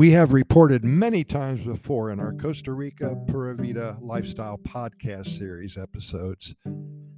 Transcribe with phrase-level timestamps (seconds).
[0.00, 5.76] We have reported many times before in our Costa Rica Pura Vida Lifestyle podcast series
[5.76, 6.54] episodes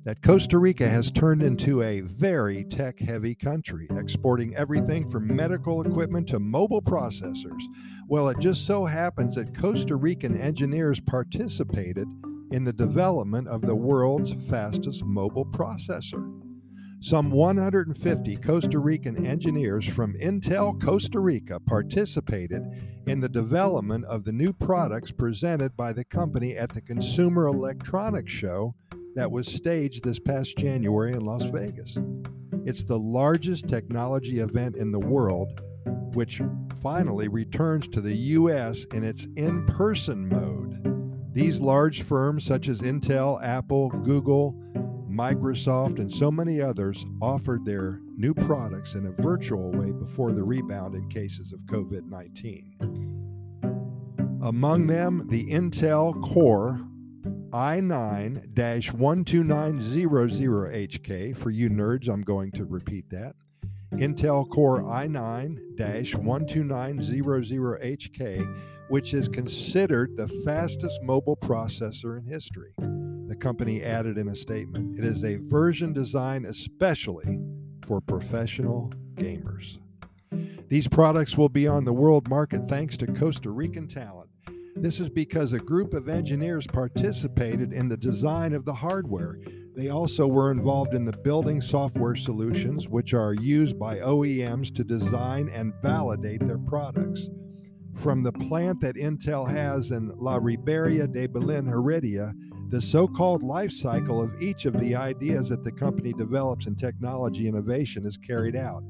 [0.04, 5.82] that Costa Rica has turned into a very tech heavy country, exporting everything from medical
[5.82, 7.62] equipment to mobile processors.
[8.08, 12.08] Well, it just so happens that Costa Rican engineers participated
[12.50, 16.41] in the development of the world's fastest mobile processor.
[17.02, 22.62] Some 150 Costa Rican engineers from Intel Costa Rica participated
[23.08, 28.30] in the development of the new products presented by the company at the Consumer Electronics
[28.30, 28.76] Show
[29.16, 31.98] that was staged this past January in Las Vegas.
[32.64, 35.60] It's the largest technology event in the world,
[36.14, 36.40] which
[36.80, 38.84] finally returns to the U.S.
[38.92, 41.34] in its in person mode.
[41.34, 44.54] These large firms, such as Intel, Apple, Google,
[45.12, 50.42] Microsoft, and so many others offered their new products in a virtual way before the
[50.42, 52.76] rebound in cases of COVID 19.
[54.42, 56.80] Among them, the Intel Core
[57.50, 61.36] i9 12900HK.
[61.36, 63.34] For you nerds, I'm going to repeat that.
[63.92, 68.56] Intel Core i9 12900HK,
[68.88, 72.72] which is considered the fastest mobile processor in history
[73.32, 73.90] the company mm-hmm.
[73.90, 74.98] added in a statement.
[74.98, 77.40] It is a version designed especially
[77.86, 79.78] for professional gamers.
[80.68, 84.28] These products will be on the world market thanks to Costa Rican talent.
[84.76, 89.38] This is because a group of engineers participated in the design of the hardware.
[89.74, 94.84] They also were involved in the building software solutions, which are used by OEMs to
[94.84, 97.30] design and validate their products.
[97.94, 102.34] From the plant that Intel has in La Ribera de Belén Heredia
[102.72, 106.74] the so called life cycle of each of the ideas that the company develops in
[106.74, 108.82] technology innovation is carried out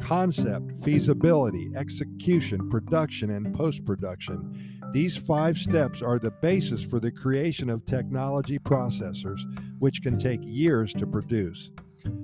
[0.00, 4.80] concept, feasibility, execution, production, and post production.
[4.90, 9.42] These five steps are the basis for the creation of technology processors,
[9.80, 11.70] which can take years to produce.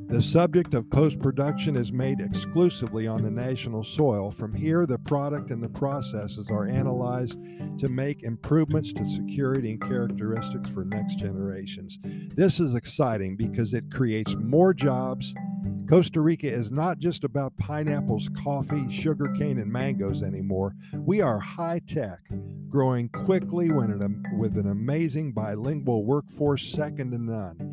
[0.09, 4.31] The subject of post production is made exclusively on the national soil.
[4.31, 7.39] From here, the product and the processes are analyzed
[7.79, 11.99] to make improvements to security and characteristics for next generations.
[12.35, 15.35] This is exciting because it creates more jobs.
[15.89, 20.75] Costa Rica is not just about pineapples, coffee, sugarcane, and mangoes anymore.
[20.95, 22.21] We are high tech,
[22.69, 27.72] growing quickly with an amazing bilingual workforce second to none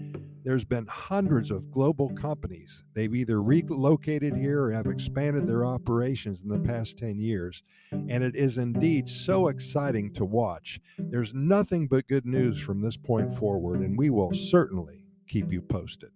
[0.49, 2.83] there's been hundreds of global companies.
[2.95, 7.61] They've either relocated here or have expanded their operations in the past 10 years.
[7.91, 10.79] And it is indeed so exciting to watch.
[10.97, 15.61] There's nothing but good news from this point forward, and we will certainly keep you
[15.61, 16.09] posted.